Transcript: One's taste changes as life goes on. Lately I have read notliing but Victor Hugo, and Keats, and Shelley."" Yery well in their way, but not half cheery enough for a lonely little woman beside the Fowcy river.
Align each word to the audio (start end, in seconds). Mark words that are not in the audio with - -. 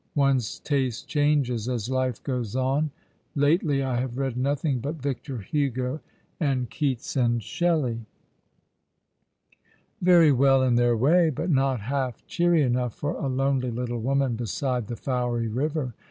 One's 0.15 0.57
taste 0.59 1.07
changes 1.07 1.69
as 1.69 1.87
life 1.87 2.23
goes 2.23 2.55
on. 2.55 2.89
Lately 3.35 3.83
I 3.83 3.99
have 3.99 4.17
read 4.17 4.33
notliing 4.33 4.81
but 4.81 4.95
Victor 4.95 5.37
Hugo, 5.41 5.99
and 6.39 6.67
Keats, 6.71 7.15
and 7.15 7.43
Shelley."" 7.43 7.99
Yery 10.03 10.35
well 10.35 10.63
in 10.63 10.73
their 10.73 10.97
way, 10.97 11.29
but 11.29 11.51
not 11.51 11.81
half 11.81 12.25
cheery 12.25 12.63
enough 12.63 12.95
for 12.95 13.13
a 13.15 13.27
lonely 13.27 13.69
little 13.69 13.99
woman 14.01 14.35
beside 14.35 14.87
the 14.87 14.95
Fowcy 14.95 15.47
river. 15.47 15.93